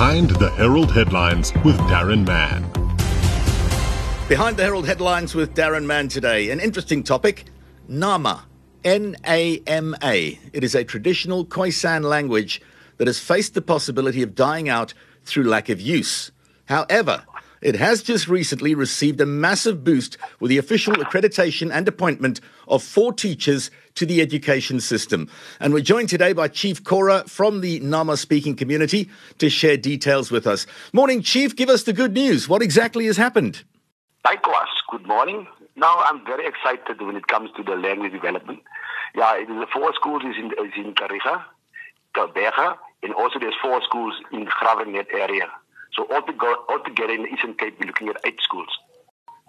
Behind 0.00 0.30
the 0.30 0.48
Herald 0.52 0.90
Headlines 0.92 1.52
with 1.62 1.76
Darren 1.80 2.26
Mann. 2.26 2.62
Behind 4.30 4.56
the 4.56 4.62
Herald 4.62 4.86
Headlines 4.86 5.34
with 5.34 5.52
Darren 5.52 5.84
Mann 5.84 6.08
today. 6.08 6.48
An 6.48 6.58
interesting 6.58 7.02
topic 7.02 7.44
Nama. 7.86 8.46
N 8.82 9.14
A 9.26 9.60
M 9.66 9.94
A. 10.02 10.38
It 10.54 10.64
is 10.64 10.74
a 10.74 10.84
traditional 10.84 11.44
Khoisan 11.44 12.02
language 12.02 12.62
that 12.96 13.08
has 13.08 13.18
faced 13.18 13.52
the 13.52 13.60
possibility 13.60 14.22
of 14.22 14.34
dying 14.34 14.70
out 14.70 14.94
through 15.24 15.44
lack 15.44 15.68
of 15.68 15.82
use. 15.82 16.32
However, 16.64 17.26
it 17.62 17.74
has 17.74 18.02
just 18.02 18.28
recently 18.28 18.74
received 18.74 19.20
a 19.20 19.26
massive 19.26 19.84
boost 19.84 20.16
with 20.38 20.48
the 20.48 20.58
official 20.58 20.94
accreditation 20.94 21.70
and 21.72 21.86
appointment 21.86 22.40
of 22.68 22.82
four 22.82 23.12
teachers 23.12 23.70
to 23.94 24.06
the 24.06 24.20
education 24.20 24.80
system. 24.80 25.28
And 25.58 25.74
we're 25.74 25.80
joined 25.80 26.08
today 26.08 26.32
by 26.32 26.48
Chief 26.48 26.82
Cora 26.82 27.24
from 27.26 27.60
the 27.60 27.80
Nama 27.80 28.16
speaking 28.16 28.56
community 28.56 29.10
to 29.38 29.50
share 29.50 29.76
details 29.76 30.30
with 30.30 30.46
us. 30.46 30.66
Morning, 30.92 31.22
Chief. 31.22 31.54
Give 31.54 31.68
us 31.68 31.82
the 31.82 31.92
good 31.92 32.14
news. 32.14 32.48
What 32.48 32.62
exactly 32.62 33.06
has 33.06 33.16
happened? 33.16 33.62
Likewise, 34.24 34.68
good 34.90 35.06
morning. 35.06 35.46
Now 35.76 35.98
I'm 35.98 36.24
very 36.24 36.46
excited 36.46 37.00
when 37.00 37.16
it 37.16 37.26
comes 37.26 37.50
to 37.56 37.62
the 37.62 37.74
language 37.74 38.12
development. 38.12 38.60
Yeah, 39.14 39.36
it 39.36 39.42
is 39.42 39.48
the 39.48 39.66
four 39.72 39.92
schools 39.94 40.22
is 40.24 40.36
in 40.36 40.46
is 40.46 40.72
in 40.76 40.94
and 43.02 43.14
also 43.14 43.38
there's 43.38 43.54
four 43.62 43.82
schools 43.82 44.14
in 44.32 44.44
the 44.44 44.50
Graaff-Reinet 44.50 45.06
area. 45.12 45.50
So 46.00 46.06
altogether, 46.70 47.12
in 47.12 47.24
the 47.24 47.28
Eastern 47.28 47.52
Cape, 47.54 47.76
we're 47.78 47.86
looking 47.86 48.08
at 48.08 48.16
eight 48.24 48.40
schools. 48.40 48.68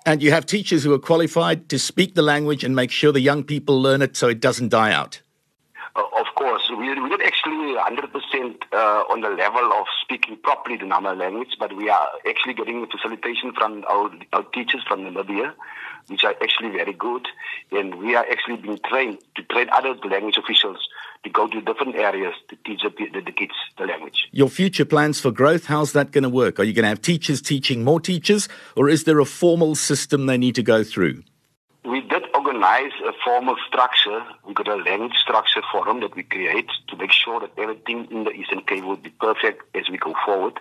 And 0.05 0.21
you 0.21 0.31
have 0.31 0.45
teachers 0.45 0.83
who 0.83 0.93
are 0.93 0.99
qualified 0.99 1.69
to 1.69 1.79
speak 1.79 2.13
the 2.15 2.21
language 2.21 2.65
and 2.65 2.75
make 2.75 2.91
sure 2.91 3.13
the 3.13 3.21
young 3.21 3.45
people 3.45 3.81
learn 3.81 4.01
it 4.01 4.17
so 4.17 4.27
it 4.27 4.41
doesn't 4.41 4.67
die 4.67 4.91
out. 4.91 5.21
Uh, 5.95 6.03
of 6.19 6.25
course, 6.35 6.69
we, 6.69 6.89
we're 6.89 7.07
not 7.07 7.21
actually 7.21 7.75
100% 7.77 8.63
uh, 8.73 8.75
on 9.09 9.21
the 9.21 9.29
level 9.29 9.71
of 9.71 9.85
speaking 10.01 10.35
properly 10.43 10.75
the 10.75 10.85
Nama 10.85 11.13
language, 11.13 11.55
but 11.57 11.73
we 11.73 11.89
are 11.89 12.07
actually 12.27 12.53
getting 12.53 12.85
facilitation 12.87 13.53
from 13.53 13.85
our, 13.87 14.11
our 14.33 14.43
teachers 14.43 14.83
from 14.85 15.01
Namibia, 15.01 15.53
which 16.07 16.25
are 16.25 16.35
actually 16.41 16.71
very 16.71 16.93
good. 16.93 17.27
And 17.71 17.95
we 17.95 18.15
are 18.15 18.25
actually 18.29 18.57
being 18.57 18.79
trained 18.89 19.19
to 19.35 19.43
train 19.43 19.69
other 19.71 19.95
language 20.09 20.37
officials 20.37 20.89
to 21.23 21.29
go 21.29 21.47
to 21.47 21.61
different 21.61 21.95
areas 21.95 22.33
to 22.49 22.55
teach 22.65 22.81
the, 22.81 22.89
the, 23.13 23.21
the 23.21 23.31
kids 23.31 23.53
the 23.77 23.85
language. 23.85 24.27
Your 24.31 24.49
future 24.49 24.85
plans 24.85 25.19
for 25.19 25.31
growth, 25.31 25.65
how's 25.65 25.93
that 25.93 26.11
going 26.11 26.23
to 26.23 26.29
work? 26.29 26.59
Are 26.59 26.63
you 26.63 26.73
going 26.73 26.83
to 26.83 26.89
have 26.89 27.01
teachers 27.01 27.41
teaching 27.41 27.83
more 27.83 27.99
teachers, 27.99 28.49
or 28.75 28.89
is 28.89 29.03
there 29.03 29.19
a 29.19 29.25
formal 29.25 29.75
system 29.75 30.25
they 30.25 30.37
need 30.37 30.55
to 30.55 30.63
go 30.63 30.83
through? 30.83 31.23
We 31.83 32.01
did 32.01 32.23
organize 32.35 32.91
a 33.07 33.13
formal 33.23 33.55
structure. 33.67 34.23
We 34.45 34.53
got 34.53 34.67
a 34.67 34.75
language 34.75 35.15
structure 35.15 35.61
forum 35.71 35.99
that 36.01 36.15
we 36.15 36.23
create 36.23 36.69
to 36.89 36.95
make 36.95 37.11
sure 37.11 37.39
that 37.39 37.51
everything 37.57 38.07
in 38.11 38.23
the 38.23 38.31
Eastern 38.31 38.61
Cape 38.61 38.83
would 38.85 39.01
be 39.01 39.09
perfect 39.09 39.75
as 39.75 39.89
we 39.89 39.97
go 39.97 40.13
forward. 40.25 40.59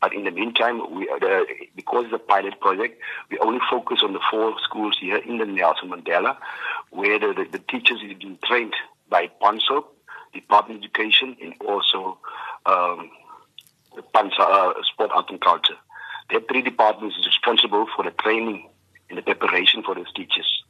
But 0.00 0.12
in 0.12 0.24
the 0.24 0.30
meantime, 0.30 0.94
we 0.94 1.08
uh, 1.08 1.44
because 1.74 2.06
it's 2.06 2.14
a 2.14 2.18
pilot 2.18 2.60
project, 2.60 3.00
we 3.30 3.38
only 3.38 3.60
focus 3.70 4.00
on 4.02 4.12
the 4.12 4.20
four 4.30 4.54
schools 4.62 4.96
here 5.00 5.16
in 5.16 5.38
the 5.38 5.46
Nelson 5.46 5.88
Mandela, 5.88 6.36
where 6.90 7.18
the, 7.18 7.32
the, 7.32 7.44
the 7.52 7.58
teachers 7.70 8.02
have 8.02 8.18
been 8.18 8.38
trained 8.44 8.74
by 9.08 9.30
PanSALB, 9.40 9.84
Department 10.40 10.78
of 10.78 10.84
Education, 10.84 11.36
and 11.42 11.54
also 11.66 12.18
um, 12.66 13.10
Pansa, 14.14 14.40
uh, 14.40 14.72
Sport, 14.92 15.10
Art 15.14 15.30
and 15.30 15.40
Culture. 15.40 15.76
The 16.30 16.42
three 16.50 16.62
departments 16.62 17.16
is 17.18 17.26
responsible 17.26 17.86
for 17.94 18.04
the 18.04 18.10
training 18.10 18.68
and 19.08 19.18
the 19.18 19.22
preparation 19.22 19.82
for 19.82 19.94
those 19.94 20.12
teachers 20.12 20.62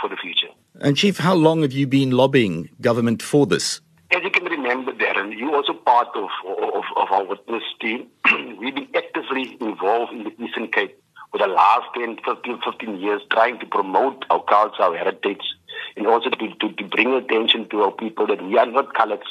for 0.00 0.08
the 0.08 0.16
future. 0.16 0.48
And 0.80 0.96
Chief, 0.96 1.18
how 1.18 1.34
long 1.34 1.62
have 1.62 1.72
you 1.72 1.86
been 1.86 2.10
lobbying 2.10 2.70
government 2.80 3.22
for 3.22 3.46
this? 3.46 3.80
As 4.10 4.22
you 4.22 4.30
can 4.30 4.44
remember, 4.44 4.92
Darren, 4.92 5.36
you 5.36 5.54
also 5.54 5.72
part 5.72 6.08
of, 6.14 6.28
of, 6.46 6.84
of 6.96 7.10
our 7.10 7.24
witness 7.24 7.62
team. 7.80 8.06
We've 8.58 8.74
been 8.74 8.88
actively 8.94 9.56
involved 9.60 10.12
in 10.12 10.24
the 10.24 10.44
Eastern 10.44 10.68
Cape 10.68 11.00
for 11.30 11.38
the 11.38 11.46
last 11.46 11.86
10, 11.96 12.18
15, 12.24 12.60
15 12.64 13.00
years, 13.00 13.22
trying 13.32 13.58
to 13.60 13.66
promote 13.66 14.24
our 14.30 14.42
culture, 14.44 14.82
our 14.82 14.96
heritage, 14.96 15.42
and 15.96 16.06
also 16.06 16.30
to, 16.30 16.54
to, 16.60 16.72
to 16.72 16.84
bring 16.84 17.12
attention 17.14 17.68
to 17.70 17.82
our 17.82 17.92
people 17.92 18.26
that 18.26 18.42
we 18.42 18.58
are 18.58 18.66
not 18.66 18.94
colours. 18.94 19.26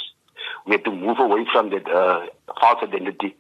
We 0.66 0.74
have 0.74 0.84
to 0.84 0.92
move 0.92 1.20
away 1.20 1.46
from 1.52 1.70
that 1.72 1.88
uh, 1.90 2.28
false 2.60 2.84
identity. 2.84 3.36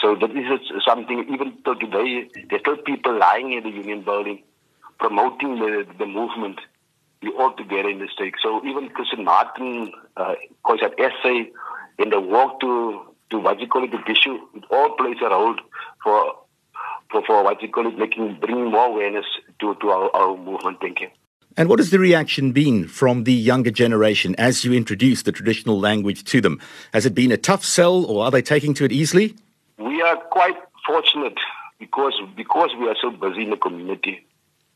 So 0.00 0.16
that 0.16 0.30
is 0.30 0.60
something, 0.86 1.26
even 1.32 1.58
till 1.64 1.76
today, 1.76 2.28
there's 2.48 2.62
still 2.62 2.76
people 2.78 3.18
lying 3.18 3.52
in 3.52 3.62
the 3.62 3.70
union 3.70 4.02
building, 4.02 4.42
promoting 4.98 5.56
the, 5.56 5.86
the 5.98 6.06
movement. 6.06 6.58
We 7.22 7.30
all 7.32 7.52
together 7.52 7.90
in 7.90 7.98
the 7.98 8.08
stake. 8.08 8.36
So 8.42 8.64
even 8.64 8.88
Christian 8.90 9.24
Martin, 9.24 9.92
uh, 10.16 10.36
that 10.64 10.94
essay, 10.98 11.50
in 11.98 12.08
the 12.08 12.18
walk 12.18 12.60
to, 12.60 13.02
to 13.30 13.38
what 13.38 13.60
you 13.60 13.66
call 13.66 13.84
it, 13.84 13.90
the 13.90 14.10
issue, 14.10 14.38
it 14.54 14.64
all 14.70 14.96
plays 14.96 15.18
a 15.22 15.28
role 15.28 15.56
for, 16.02 16.34
for, 17.10 17.22
for 17.26 17.44
what 17.44 17.60
you 17.60 17.68
call 17.68 17.86
it, 17.86 17.98
making, 17.98 18.38
bringing 18.40 18.70
more 18.70 18.86
awareness 18.86 19.26
to, 19.58 19.74
to 19.82 19.90
our, 19.90 20.16
our 20.16 20.36
movement. 20.36 20.78
Thank 20.80 21.02
you. 21.02 21.08
And 21.56 21.68
what 21.68 21.78
has 21.78 21.90
the 21.90 21.98
reaction 21.98 22.52
been 22.52 22.86
from 22.86 23.24
the 23.24 23.32
younger 23.32 23.70
generation 23.70 24.34
as 24.36 24.64
you 24.64 24.72
introduce 24.72 25.22
the 25.22 25.32
traditional 25.32 25.80
language 25.80 26.24
to 26.24 26.40
them? 26.40 26.60
Has 26.92 27.06
it 27.06 27.14
been 27.14 27.32
a 27.32 27.36
tough 27.36 27.64
sell 27.64 28.04
or 28.04 28.24
are 28.24 28.30
they 28.30 28.42
taking 28.42 28.72
to 28.74 28.84
it 28.84 28.92
easily? 28.92 29.34
We 29.78 30.00
are 30.00 30.16
quite 30.16 30.56
fortunate 30.86 31.38
because 31.78 32.14
because 32.36 32.70
we 32.78 32.88
are 32.88 32.96
so 33.00 33.10
busy 33.10 33.42
in 33.42 33.50
the 33.50 33.56
community 33.56 34.24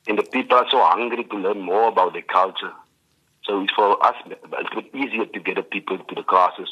and 0.07 0.19
the 0.19 0.23
people 0.25 0.59
are 0.59 0.67
so 0.71 0.83
hungry 0.83 1.25
to 1.25 1.37
learn 1.37 1.61
more 1.61 1.89
about 1.89 2.13
their 2.13 2.23
culture. 2.23 2.73
So 3.45 3.63
it's 3.63 3.73
for 3.73 4.05
us 4.05 4.17
a 4.27 4.75
bit 4.75 4.95
easier 4.95 5.27
to 5.27 5.41
get 5.41 5.57
the 5.57 5.63
people 5.63 5.99
to 5.99 6.15
the 6.15 6.23
classes. 6.23 6.69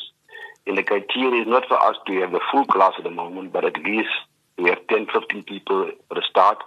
And 0.66 0.78
the 0.78 0.82
criteria 0.82 1.42
is 1.42 1.48
not 1.48 1.66
for 1.66 1.80
us 1.80 1.96
to 2.06 2.20
have 2.20 2.32
the 2.32 2.40
full 2.50 2.64
class 2.64 2.94
at 2.98 3.04
the 3.04 3.10
moment, 3.10 3.52
but 3.52 3.64
at 3.64 3.76
least 3.82 4.10
we 4.58 4.70
have 4.70 4.86
10, 4.88 5.06
15 5.12 5.42
people 5.44 5.88
at 5.88 5.94
the 6.10 6.22
start. 6.28 6.58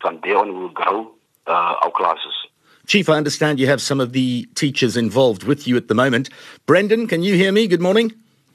From 0.00 0.20
there 0.22 0.36
on, 0.36 0.52
we 0.52 0.60
will 0.60 0.68
grow 0.70 1.12
uh, 1.46 1.50
our 1.82 1.90
classes. 1.90 2.34
Chief, 2.86 3.08
I 3.08 3.16
understand 3.16 3.60
you 3.60 3.66
have 3.68 3.80
some 3.80 4.00
of 4.00 4.12
the 4.12 4.48
teachers 4.54 4.96
involved 4.96 5.44
with 5.44 5.66
you 5.66 5.76
at 5.76 5.88
the 5.88 5.94
moment. 5.94 6.28
Brendan, 6.66 7.06
can 7.06 7.22
you 7.22 7.34
hear 7.34 7.52
me? 7.52 7.66
Good 7.66 7.80
morning. 7.80 8.12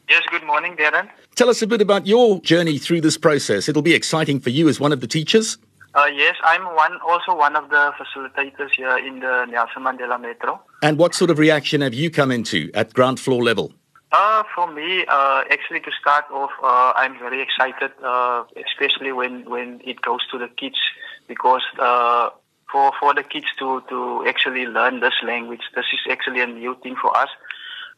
Yes, 0.09 0.23
good 0.29 0.43
morning, 0.43 0.75
Darren. 0.75 1.09
Tell 1.35 1.49
us 1.49 1.61
a 1.61 1.67
bit 1.67 1.81
about 1.81 2.07
your 2.07 2.41
journey 2.41 2.77
through 2.77 3.01
this 3.01 3.17
process. 3.17 3.69
It'll 3.69 3.81
be 3.81 3.93
exciting 3.93 4.39
for 4.39 4.49
you 4.49 4.67
as 4.69 4.79
one 4.79 4.91
of 4.91 5.01
the 5.01 5.07
teachers. 5.07 5.57
Uh, 5.95 6.05
yes, 6.13 6.35
I'm 6.43 6.63
one 6.75 6.99
also 7.07 7.35
one 7.35 7.55
of 7.55 7.69
the 7.69 7.91
facilitators 7.97 8.69
here 8.75 8.97
in 8.97 9.19
the 9.19 9.45
Nelson 9.45 9.83
Mandela 9.83 10.21
Metro. 10.21 10.61
And 10.83 10.97
what 10.97 11.15
sort 11.15 11.31
of 11.31 11.39
reaction 11.39 11.81
have 11.81 11.93
you 11.93 12.11
come 12.11 12.31
into 12.31 12.69
at 12.73 12.93
ground 12.93 13.19
floor 13.19 13.41
level? 13.43 13.73
Uh, 14.11 14.43
for 14.53 14.71
me, 14.71 15.05
uh, 15.07 15.43
actually, 15.49 15.79
to 15.81 15.91
start 15.99 16.25
off, 16.31 16.51
uh, 16.63 16.93
I'm 16.95 17.17
very 17.19 17.41
excited, 17.41 17.91
uh, 18.03 18.43
especially 18.65 19.11
when, 19.11 19.49
when 19.49 19.81
it 19.83 20.01
goes 20.01 20.25
to 20.31 20.37
the 20.37 20.47
kids, 20.47 20.79
because 21.27 21.63
uh, 21.79 22.29
for 22.71 22.91
for 22.99 23.13
the 23.13 23.23
kids 23.23 23.47
to 23.59 23.81
to 23.89 24.25
actually 24.27 24.65
learn 24.65 24.99
this 24.99 25.13
language. 25.23 25.61
This 25.75 25.85
is 25.93 25.99
actually 26.09 26.41
a 26.41 26.47
new 26.47 26.75
thing 26.83 26.95
for 27.01 27.15
us. 27.17 27.29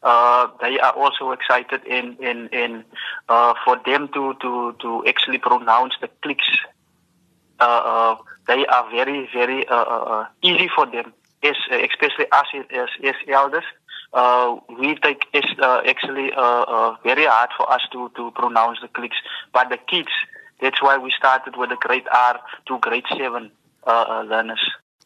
Uh, 0.02 0.48
they 0.62 0.78
are 0.78 0.92
also 0.92 1.32
excited 1.32 1.84
in 1.84 2.16
in 2.20 2.48
in 2.48 2.84
uh, 3.28 3.54
for 3.64 3.78
them 3.84 4.08
to 4.14 4.34
to 4.40 4.74
to 4.80 5.04
actually 5.06 5.38
pronounce 5.38 5.94
the 6.00 6.08
clicks. 6.22 6.48
Uh, 7.58 7.64
uh 7.64 8.16
they 8.46 8.64
are 8.66 8.90
very 8.90 9.28
very 9.32 9.66
uh, 9.68 9.74
uh, 9.74 10.26
easy 10.42 10.68
for 10.74 10.86
them, 10.86 11.12
as, 11.42 11.56
especially 11.70 12.26
us 12.32 12.46
as 12.70 12.88
as 13.04 13.14
elders. 13.28 13.68
we 14.78 14.94
take 14.96 15.26
it's 15.34 15.52
actually 15.60 16.30
very 17.04 17.26
hard 17.26 17.50
for 17.56 17.70
us 17.70 17.82
to 17.92 18.10
to 18.16 18.30
pronounce 18.30 18.78
the 18.80 18.88
clicks, 18.88 19.16
but 19.52 19.68
the 19.68 19.78
kids. 19.78 20.12
That's 20.62 20.82
why 20.82 20.98
we 20.98 21.10
started 21.10 21.56
with 21.56 21.70
the 21.70 21.76
grade 21.76 22.06
R 22.12 22.38
to 22.66 22.78
grade 22.80 23.06
seven 23.16 23.50
uh, 23.86 24.04
uh, 24.08 24.22
learners. 24.22 24.60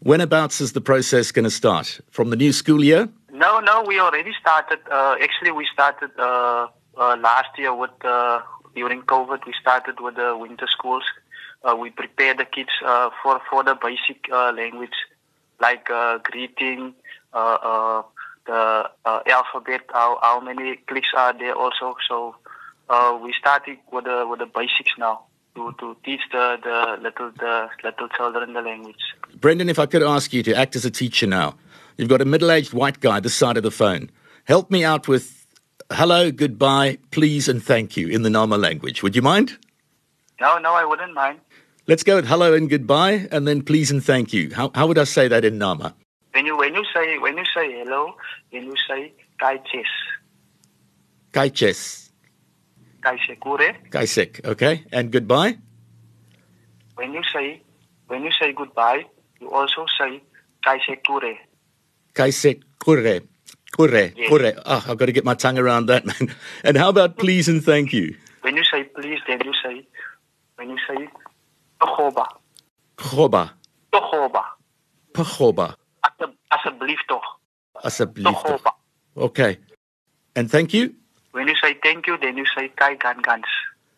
Whenabouts 0.04 0.60
is 0.60 0.72
the 0.72 0.80
process 0.80 1.30
going 1.30 1.44
to 1.44 1.50
start? 1.50 2.00
From 2.10 2.30
the 2.30 2.36
new 2.36 2.52
school 2.52 2.82
year? 2.82 3.08
No, 3.32 3.60
no, 3.60 3.84
we 3.86 4.00
already 4.00 4.32
started. 4.40 4.80
Uh, 4.90 5.16
actually, 5.22 5.52
we 5.52 5.66
started 5.72 6.10
uh, 6.18 6.66
uh, 6.96 7.16
last 7.20 7.56
year 7.56 7.74
with 7.74 7.90
uh, 8.04 8.40
during 8.74 9.02
COVID. 9.02 9.46
We 9.46 9.54
started 9.60 10.00
with 10.00 10.16
the 10.16 10.36
winter 10.36 10.66
schools. 10.66 11.04
we 11.78 11.90
prepared 11.90 12.38
the 12.38 12.44
kids 12.44 12.74
for 13.22 13.40
for 13.48 13.64
the 13.64 13.74
basic 13.74 14.28
language, 14.30 14.98
like 15.60 15.88
greeting, 16.24 16.94
the 17.32 18.04
alphabet. 19.06 19.82
How 19.92 20.18
how 20.20 20.40
many 20.40 20.76
clicks 20.88 21.12
are 21.16 21.32
there 21.32 21.54
also? 21.54 21.96
So 22.08 22.36
uh, 22.88 23.18
we 23.22 23.32
started 23.38 23.78
with 23.90 24.04
the 24.04 24.26
with 24.28 24.40
the 24.40 24.46
basics 24.46 24.92
now 24.98 25.24
to, 25.54 25.74
to 25.78 25.96
teach 26.04 26.20
the, 26.32 26.58
the 26.62 27.02
little 27.02 27.30
the 27.38 27.68
little 27.82 28.08
children 28.08 28.52
the 28.52 28.60
language. 28.60 28.96
Brendan, 29.40 29.68
if 29.68 29.78
I 29.78 29.86
could 29.86 30.02
ask 30.02 30.32
you 30.32 30.42
to 30.42 30.54
act 30.54 30.76
as 30.76 30.84
a 30.84 30.90
teacher 30.90 31.26
now, 31.26 31.54
you've 31.96 32.08
got 32.08 32.20
a 32.20 32.24
middle-aged 32.24 32.72
white 32.72 33.00
guy 33.00 33.20
this 33.20 33.34
side 33.34 33.56
of 33.56 33.62
the 33.62 33.70
phone. 33.70 34.10
Help 34.44 34.70
me 34.70 34.84
out 34.84 35.08
with 35.08 35.46
hello, 35.92 36.30
goodbye, 36.30 36.98
please, 37.10 37.48
and 37.48 37.62
thank 37.62 37.96
you 37.96 38.08
in 38.08 38.22
the 38.22 38.30
Nama 38.30 38.56
language. 38.56 39.02
Would 39.02 39.16
you 39.16 39.22
mind? 39.22 39.56
No, 40.40 40.58
no, 40.58 40.74
I 40.74 40.84
wouldn't 40.84 41.14
mind. 41.14 41.40
Let's 41.86 42.02
go 42.02 42.16
with 42.16 42.26
hello 42.26 42.54
and 42.54 42.68
goodbye, 42.68 43.28
and 43.30 43.46
then 43.46 43.62
please 43.62 43.90
and 43.90 44.02
thank 44.02 44.32
you. 44.32 44.52
How, 44.54 44.70
how 44.74 44.86
would 44.86 44.98
I 44.98 45.04
say 45.04 45.28
that 45.28 45.44
in 45.44 45.58
Nama? 45.58 45.94
When 46.32 46.46
you 46.46 46.56
when 46.56 46.74
you 46.74 46.84
say 46.92 47.18
when 47.18 47.36
you 47.36 47.44
say 47.54 47.70
hello, 47.72 48.16
when 48.50 48.64
you 48.64 48.74
say 48.88 49.12
kaiches. 49.40 49.84
Kaiches. 51.32 52.03
Kaisekure. 53.04 53.76
Kaisek, 53.90 54.44
okay. 54.46 54.84
And 54.92 55.12
goodbye? 55.12 55.58
When 56.96 57.12
you 57.12 57.22
say 57.32 57.62
when 58.08 58.24
you 58.24 58.30
say 58.32 58.52
goodbye, 58.52 59.04
you 59.40 59.50
also 59.50 59.86
say 59.98 60.22
kaisekure. 60.66 61.36
Kaisek 62.14 62.62
kure. 62.82 63.20
Kure. 63.76 64.12
Yes. 64.16 64.28
Kure. 64.28 64.52
Ah, 64.64 64.84
I've 64.88 64.96
got 64.96 65.06
to 65.06 65.12
get 65.12 65.24
my 65.24 65.34
tongue 65.34 65.58
around 65.58 65.86
that, 65.86 66.06
man. 66.06 66.30
And 66.64 66.76
how 66.76 66.88
about 66.90 67.18
please 67.18 67.48
and 67.48 67.62
thank 67.62 67.92
you? 67.92 68.14
When 68.42 68.56
you 68.56 68.62
say 68.62 68.84
please, 68.84 69.18
then 69.26 69.40
you 69.44 69.52
say 69.62 69.86
when 70.56 70.70
you 70.70 70.78
say 70.86 71.08
tohoba. 71.80 72.26
Khoba. 72.96 73.50
Tohoba. 73.92 74.44
Pachoba. 75.12 75.74
Asab- 76.06 76.36
Asseblief 76.52 76.98
toch. 77.08 77.26
Asseblief. 77.84 78.34
Tohoba. 78.34 78.70
Okay. 79.16 79.58
And 80.36 80.48
thank 80.50 80.72
you? 80.72 80.94
When 81.34 81.48
you 81.48 81.54
say 81.62 81.76
thank 81.82 82.06
you, 82.06 82.16
then 82.16 82.36
you 82.36 82.44
say 82.56 82.68
kai 82.80 82.94
gan 82.94 83.20
gans. 83.22 83.50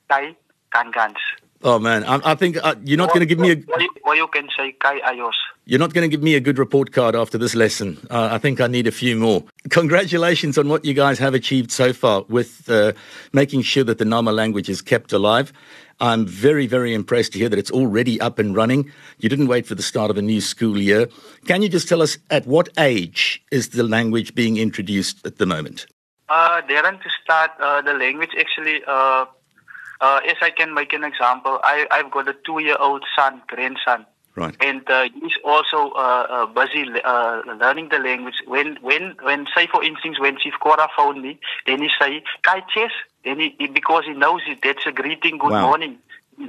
Kai 0.09 0.35
gan 0.73 0.91
gans. 0.91 1.19
Oh 1.63 1.79
man, 1.79 2.05
I, 2.05 2.21
I 2.33 2.35
think 2.35 2.57
uh, 2.63 2.75
you're 2.85 2.99
not 2.99 3.09
going 3.09 3.21
to 3.21 3.27
give 3.27 3.39
me 3.39 3.51
a 3.51 3.57
Or 3.73 3.81
you, 3.81 3.91
or 4.05 4.15
you 4.15 4.27
can 4.29 4.49
say 4.57 4.73
kai 4.73 5.01
ayos. 5.01 5.33
you're 5.65 5.79
not 5.79 5.93
going 5.95 6.09
to 6.09 6.15
give 6.15 6.23
me 6.23 6.35
a 6.35 6.41
good 6.41 6.59
report 6.59 6.93
card 6.93 7.17
after 7.17 7.39
this 7.39 7.55
lesson. 7.55 7.99
Uh, 8.11 8.29
I 8.33 8.39
think 8.39 8.61
I 8.61 8.67
need 8.67 8.87
a 8.87 8.93
few 8.93 9.17
more. 9.17 9.43
Congratulations 9.71 10.59
on 10.59 10.69
what 10.69 10.85
you 10.85 10.95
guys 10.95 11.19
have 11.19 11.35
achieved 11.35 11.71
so 11.73 11.93
far 11.93 12.25
with 12.29 12.69
uh, 12.71 12.93
making 13.33 13.63
sure 13.63 13.85
that 13.85 13.99
the 13.99 14.05
Nama 14.05 14.33
language 14.33 14.69
is 14.69 14.81
kept 14.83 15.13
alive. 15.13 15.53
I'm 15.99 16.27
very, 16.27 16.67
very 16.67 16.93
impressed 16.93 17.33
to 17.33 17.39
hear 17.39 17.49
that 17.49 17.59
it's 17.59 17.71
already 17.71 18.21
up 18.21 18.39
and 18.39 18.55
running. 18.55 18.93
You 19.19 19.31
didn't 19.31 19.49
wait 19.49 19.67
for 19.67 19.75
the 19.75 19.83
start 19.83 20.11
of 20.11 20.19
a 20.19 20.23
new 20.23 20.43
school 20.43 20.77
year. 20.79 21.09
Can 21.47 21.63
you 21.63 21.71
just 21.71 21.89
tell 21.89 22.03
us 22.03 22.19
at 22.31 22.47
what 22.47 22.69
age 22.79 23.43
is 23.51 23.71
the 23.71 23.83
language 23.83 24.35
being 24.35 24.59
introduced 24.59 25.27
at 25.27 25.39
the 25.39 25.47
moment? 25.47 25.87
Uh, 26.29 26.61
Darren, 26.63 27.01
to 27.03 27.11
start, 27.23 27.53
uh, 27.61 27.81
the 27.83 27.95
language 27.95 28.31
actually, 28.39 28.83
uh, 28.87 29.27
uh, 30.01 30.21
as 30.27 30.37
I 30.43 30.51
can 30.51 30.75
make 30.75 30.93
an 30.93 31.05
example, 31.05 31.61
I, 31.63 31.87
I've 31.91 32.11
got 32.11 32.29
a 32.29 32.35
two-year-old 32.45 33.05
son, 33.17 33.43
grandson, 33.47 34.07
Right. 34.35 34.55
and 34.61 34.83
uh, 34.91 35.09
he's 35.15 35.33
also 35.45 35.93
uh, 35.93 36.27
uh, 36.29 36.47
busy 36.47 36.85
uh, 37.03 37.41
learning 37.59 37.89
the 37.89 37.99
language. 37.99 38.35
When, 38.47 38.77
when, 38.83 39.17
when, 39.23 39.47
say 39.55 39.67
for 39.67 39.83
instance, 39.83 40.21
when 40.21 40.37
Chief 40.37 40.53
Cora 40.61 40.89
phoned 40.95 41.23
me, 41.23 41.39
then 41.67 41.81
he 41.81 41.89
say, 41.99 42.23
"Kai 42.43 42.61
chess," 42.75 42.91
then 43.25 43.41
he, 43.41 43.55
he- 43.59 43.69
because 43.69 44.05
he 44.05 44.13
knows 44.13 44.43
it, 44.47 44.59
that's 44.63 44.85
a 44.85 44.93
greeting, 44.93 45.39
good 45.39 45.53
Wow. 45.53 45.69
morning. 45.69 45.99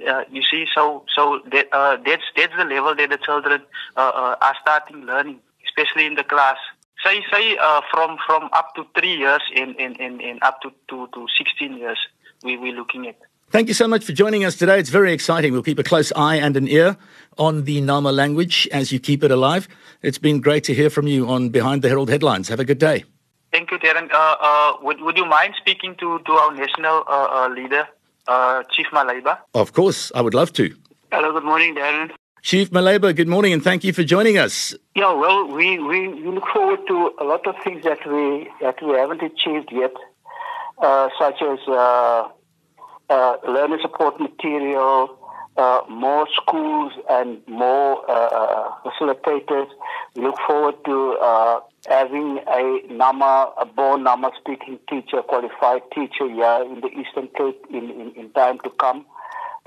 Uh, 0.05 0.23
you 0.29 0.43
see, 0.43 0.65
so 0.75 1.05
so 1.15 1.39
that, 1.49 1.67
uh, 1.71 1.95
that's 2.05 2.23
that's 2.35 2.53
the 2.57 2.65
level 2.65 2.93
that 2.93 3.09
the 3.09 3.17
children 3.17 3.61
uh, 3.95 3.99
uh, 4.13 4.35
are 4.41 4.55
starting 4.61 5.05
learning, 5.05 5.39
especially 5.65 6.05
in 6.05 6.15
the 6.15 6.25
class. 6.25 6.57
Say 7.07 7.23
say 7.31 7.57
uh, 7.57 7.79
from 7.89 8.17
from 8.25 8.49
up 8.51 8.75
to 8.75 8.85
three 8.97 9.15
years 9.15 9.41
and, 9.55 9.79
and, 9.79 9.97
and, 9.97 10.19
and 10.21 10.43
up 10.43 10.61
to, 10.61 10.71
to, 10.89 11.07
to 11.13 11.25
sixteen 11.37 11.77
years, 11.77 11.97
we 12.43 12.57
we're 12.57 12.73
looking 12.73 13.07
at. 13.07 13.15
Thank 13.49 13.69
you 13.69 13.73
so 13.73 13.87
much 13.87 14.03
for 14.03 14.11
joining 14.11 14.43
us 14.43 14.57
today. 14.57 14.77
It's 14.77 14.89
very 14.89 15.13
exciting. 15.13 15.53
We'll 15.53 15.63
keep 15.63 15.79
a 15.79 15.83
close 15.83 16.11
eye 16.17 16.35
and 16.35 16.57
an 16.57 16.67
ear 16.67 16.97
on 17.37 17.63
the 17.63 17.79
Nama 17.79 18.11
language 18.11 18.67
as 18.73 18.91
you 18.91 18.99
keep 18.99 19.23
it 19.23 19.31
alive. 19.31 19.69
It's 20.01 20.17
been 20.17 20.41
great 20.41 20.65
to 20.65 20.73
hear 20.73 20.89
from 20.89 21.07
you 21.07 21.29
on 21.29 21.47
Behind 21.47 21.81
the 21.81 21.87
Herald 21.87 22.09
Headlines. 22.09 22.49
Have 22.49 22.59
a 22.59 22.65
good 22.65 22.79
day. 22.79 23.05
Thank 23.53 23.71
you, 23.71 23.79
Darren. 23.79 24.11
Uh, 24.11 24.35
uh, 24.41 24.73
would 24.81 24.99
would 24.99 25.17
you 25.17 25.25
mind 25.25 25.53
speaking 25.57 25.95
to, 26.01 26.19
to 26.19 26.31
our 26.33 26.53
national 26.53 27.05
uh, 27.07 27.27
uh, 27.31 27.49
leader, 27.55 27.87
uh, 28.27 28.63
Chief 28.73 28.87
Malaiba? 28.91 29.37
Of 29.53 29.71
course, 29.71 30.11
I 30.13 30.21
would 30.21 30.33
love 30.33 30.51
to. 30.59 30.75
Hello, 31.13 31.31
good 31.31 31.45
morning, 31.45 31.73
Darren. 31.73 32.11
Chief 32.47 32.69
Maleba, 32.71 33.13
good 33.13 33.27
morning 33.27 33.51
and 33.51 33.61
thank 33.61 33.83
you 33.83 33.91
for 33.91 34.05
joining 34.05 34.37
us. 34.37 34.73
Yeah, 34.95 35.11
well, 35.11 35.47
we, 35.47 35.79
we, 35.79 36.07
look 36.07 36.45
forward 36.53 36.79
to 36.87 37.11
a 37.19 37.25
lot 37.25 37.45
of 37.45 37.55
things 37.61 37.83
that 37.83 37.99
we 38.07 38.49
that 38.61 38.81
we 38.81 38.93
haven't 38.93 39.21
achieved 39.21 39.67
yet, 39.69 39.91
uh, 40.77 41.09
such 41.19 41.41
as 41.41 41.59
uh, 41.67 42.29
uh, 43.09 43.35
learner 43.45 43.77
support 43.81 44.17
material, 44.21 45.19
uh, 45.57 45.81
more 45.89 46.25
schools 46.41 46.93
and 47.09 47.45
more 47.49 48.09
uh, 48.09 48.13
uh, 48.13 48.71
facilitators. 48.85 49.67
We 50.15 50.21
look 50.21 50.37
forward 50.47 50.75
to 50.85 51.17
having 51.89 52.39
a 52.47 52.79
Nama, 52.89 53.51
a 53.59 53.65
born 53.65 54.03
Nama 54.03 54.31
speaking 54.39 54.79
teacher, 54.89 55.21
qualified 55.21 55.81
teacher 55.93 56.29
here 56.29 56.63
in 56.63 56.79
the 56.79 56.91
Eastern 56.97 57.27
Cape 57.37 57.61
in, 57.69 57.91
in, 57.91 58.13
in 58.15 58.29
time 58.29 58.59
to 58.63 58.69
come. 58.69 59.05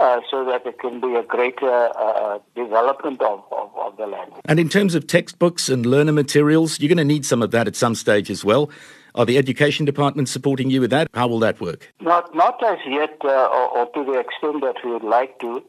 Uh, 0.00 0.22
so 0.30 0.46
that 0.46 0.64
it 0.64 0.78
can 0.78 0.98
be 0.98 1.14
a 1.14 1.22
greater 1.22 1.90
uh, 1.94 2.38
development 2.56 3.20
of, 3.20 3.44
of, 3.52 3.70
of 3.76 3.94
the 3.98 4.06
language. 4.06 4.40
And 4.46 4.58
in 4.58 4.70
terms 4.70 4.94
of 4.94 5.06
textbooks 5.06 5.68
and 5.68 5.84
learner 5.84 6.12
materials, 6.12 6.80
you're 6.80 6.88
going 6.88 6.96
to 6.96 7.04
need 7.04 7.26
some 7.26 7.42
of 7.42 7.50
that 7.50 7.66
at 7.66 7.76
some 7.76 7.94
stage 7.94 8.30
as 8.30 8.42
well. 8.42 8.70
Are 9.14 9.26
the 9.26 9.36
education 9.36 9.84
departments 9.84 10.30
supporting 10.30 10.70
you 10.70 10.80
with 10.80 10.88
that? 10.90 11.08
How 11.12 11.26
will 11.28 11.40
that 11.40 11.60
work? 11.60 11.92
Not 12.00 12.34
not 12.34 12.64
as 12.64 12.78
yet, 12.86 13.14
uh, 13.24 13.28
or, 13.28 13.66
or 13.76 13.86
to 13.92 14.04
the 14.10 14.18
extent 14.18 14.62
that 14.62 14.76
we 14.82 14.90
would 14.92 15.04
like 15.04 15.38
to. 15.40 15.62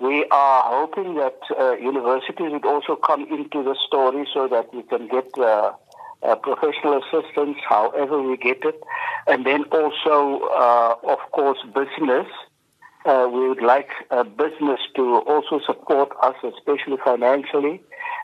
We 0.00 0.26
are 0.32 0.62
hoping 0.64 1.14
that 1.14 1.38
uh, 1.56 1.76
universities 1.76 2.50
would 2.50 2.66
also 2.66 2.96
come 2.96 3.22
into 3.30 3.62
the 3.62 3.76
story 3.86 4.26
so 4.34 4.48
that 4.48 4.74
we 4.74 4.82
can 4.82 5.06
get 5.06 5.28
uh, 5.38 5.72
uh, 6.24 6.34
professional 6.34 7.00
assistance, 7.02 7.58
however 7.68 8.20
we 8.20 8.36
get 8.36 8.64
it, 8.64 8.80
and 9.26 9.46
then 9.46 9.62
also, 9.70 10.44
uh, 10.48 10.94
of 11.04 11.18
course, 11.30 11.58
business. 11.72 12.26
Uh, 13.06 13.28
we 13.32 13.48
would 13.48 13.62
like 13.62 13.88
uh, 14.10 14.24
business 14.24 14.80
to 14.96 15.18
also 15.28 15.60
support 15.64 16.10
us, 16.22 16.34
especially 16.42 16.96
financially, 17.04 17.80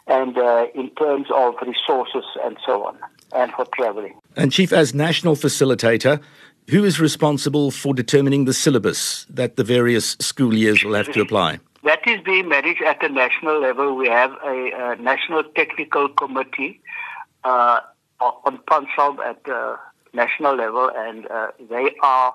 and 0.08 0.37
uh, 0.37 0.67
in 0.75 0.90
terms 0.90 1.29
of 1.32 1.55
resources 1.64 2.25
and 2.44 2.56
so 2.67 2.84
on, 2.84 2.99
and 3.32 3.52
for 3.52 3.64
traveling. 3.76 4.14
And 4.37 4.50
Chief, 4.50 4.73
as 4.73 4.93
national 4.93 5.37
facilitator, 5.37 6.20
who 6.69 6.84
is 6.84 6.99
responsible 6.99 7.70
for 7.70 7.94
determining 7.94 8.44
the 8.44 8.52
syllabus 8.52 9.25
that 9.31 9.55
the 9.55 9.62
various 9.62 10.17
school 10.19 10.52
years 10.52 10.82
will 10.82 10.94
have 10.94 11.12
to 11.12 11.20
apply? 11.20 11.61
That 11.85 12.00
is 12.06 12.20
being 12.25 12.49
managed 12.49 12.82
at 12.82 13.00
the 13.00 13.08
national 13.08 13.61
level. 13.61 13.96
We 13.96 14.08
have 14.08 14.32
a, 14.44 14.70
uh 14.73 14.94
national 14.96 15.44
technical 15.55 16.08
committee 16.08 16.81
uh, 17.44 17.81
on 18.20 18.58
PanSALB 18.70 19.19
at 19.20 19.44
the 19.44 19.76
national 20.12 20.56
level, 20.56 20.90
and 20.94 21.31
uh, 21.31 21.49
they 21.70 21.94
are 22.02 22.35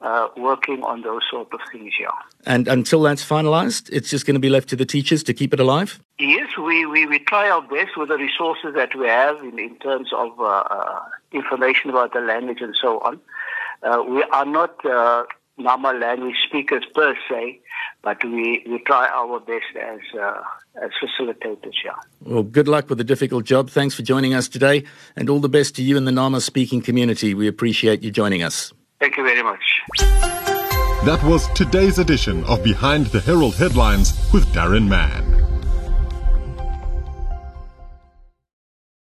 uh, 0.00 0.28
working 0.36 0.82
on 0.82 1.02
those 1.02 1.22
sort 1.30 1.52
of 1.52 1.60
things 1.72 1.92
here. 1.96 2.08
And 2.46 2.68
until 2.68 3.02
that's 3.02 3.24
finalized, 3.24 3.88
it's 3.92 4.10
just 4.10 4.26
going 4.26 4.34
to 4.34 4.40
be 4.40 4.50
left 4.50 4.68
to 4.70 4.76
the 4.76 4.84
teachers 4.84 5.22
to 5.24 5.34
keep 5.34 5.52
it 5.52 5.60
alive? 5.60 6.00
Yes, 6.18 6.48
we, 6.58 6.86
we, 6.86 7.06
we 7.06 7.18
try 7.18 7.48
our 7.48 7.62
best 7.62 7.96
with 7.96 8.08
the 8.08 8.18
resources 8.18 8.74
that 8.74 8.94
we 8.94 9.06
have 9.06 9.38
in, 9.40 9.58
in 9.58 9.76
terms 9.78 10.10
of 10.12 10.38
uh, 10.38 10.44
uh, 10.44 11.00
information 11.32 11.90
about 11.90 12.12
the 12.12 12.20
language 12.20 12.60
and 12.60 12.76
so 12.80 12.98
on. 13.00 13.20
Uh, 13.82 14.02
we 14.06 14.22
are 14.24 14.46
not 14.46 14.84
uh, 14.84 15.24
Nama 15.56 15.92
language 15.92 16.34
speakers 16.46 16.84
per 16.94 17.16
se, 17.28 17.60
but 18.02 18.22
we, 18.24 18.64
we 18.68 18.78
try 18.80 19.08
our 19.08 19.38
best 19.38 19.76
as, 19.80 20.00
uh, 20.20 20.42
as 20.82 20.90
facilitators 21.00 21.74
here. 21.80 21.94
Well, 22.22 22.42
good 22.42 22.66
luck 22.68 22.88
with 22.88 22.98
the 22.98 23.04
difficult 23.04 23.44
job. 23.44 23.70
Thanks 23.70 23.94
for 23.94 24.02
joining 24.02 24.34
us 24.34 24.48
today, 24.48 24.84
and 25.14 25.30
all 25.30 25.38
the 25.38 25.48
best 25.48 25.76
to 25.76 25.82
you 25.82 25.96
and 25.96 26.06
the 26.06 26.12
Nama 26.12 26.40
speaking 26.40 26.82
community. 26.82 27.34
We 27.34 27.46
appreciate 27.46 28.02
you 28.02 28.10
joining 28.10 28.42
us. 28.42 28.73
Thank 29.00 29.16
you 29.16 29.24
very 29.24 29.42
much. 29.42 29.62
That 31.04 31.22
was 31.24 31.48
today's 31.48 31.98
edition 31.98 32.44
of 32.44 32.64
Behind 32.64 33.06
the 33.06 33.20
Herald 33.20 33.56
Headlines 33.56 34.14
with 34.32 34.46
Darren 34.54 34.88
Mann. 34.88 35.33